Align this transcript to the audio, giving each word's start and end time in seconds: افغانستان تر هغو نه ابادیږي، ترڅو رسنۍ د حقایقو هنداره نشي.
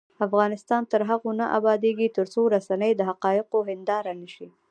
افغانستان 0.27 0.81
تر 0.91 1.01
هغو 1.09 1.29
نه 1.39 1.45
ابادیږي، 1.57 2.07
ترڅو 2.17 2.41
رسنۍ 2.55 2.91
د 2.95 3.01
حقایقو 3.09 3.59
هنداره 3.69 4.11
نشي. 4.21 4.47